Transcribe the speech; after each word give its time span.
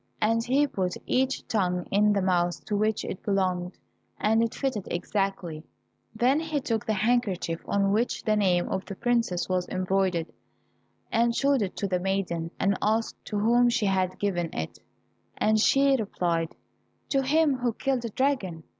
And 0.19 0.43
he 0.43 0.65
put 0.65 0.97
each 1.05 1.47
tongue 1.47 1.85
in 1.91 2.11
the 2.13 2.23
mouth 2.23 2.65
to 2.65 2.75
which 2.75 3.05
it 3.05 3.21
belonged, 3.21 3.73
and 4.19 4.41
it 4.41 4.55
fitted 4.55 4.87
exactly. 4.89 5.63
Then 6.15 6.39
he 6.39 6.59
took 6.59 6.87
the 6.87 6.93
handkerchief 6.95 7.61
on 7.67 7.91
which 7.91 8.23
the 8.23 8.35
name 8.35 8.67
of 8.69 8.83
the 8.85 8.95
princess 8.95 9.47
was 9.47 9.69
embroidered, 9.69 10.33
and 11.11 11.35
showed 11.35 11.61
it 11.61 11.75
to 11.77 11.87
the 11.87 11.99
maiden, 11.99 12.49
and 12.59 12.79
asked 12.81 13.23
to 13.25 13.37
whom 13.37 13.69
she 13.69 13.85
had 13.85 14.17
given 14.17 14.49
it, 14.55 14.79
and 15.37 15.59
she 15.59 15.95
replied, 15.95 16.55
"To 17.09 17.21
him 17.21 17.57
who 17.57 17.71
killed 17.71 18.01
the 18.01 18.09
dragon." 18.09 18.63